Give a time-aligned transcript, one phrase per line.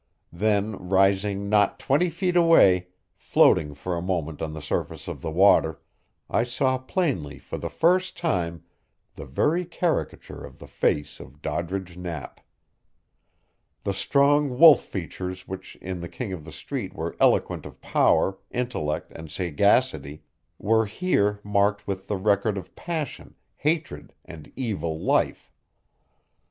[0.33, 5.29] Then, rising not twenty feet away, floating for a moment on the surface of the
[5.29, 5.79] water,
[6.27, 8.63] I saw plainly for the first time,
[9.13, 12.41] the very caricature of the face of Doddridge Knapp.
[13.83, 18.39] The strong wolf features which in the King of the Street were eloquent of power,
[18.49, 20.23] intellect and sagacity,
[20.57, 25.51] were here marked with the record of passion, hatred and evil life.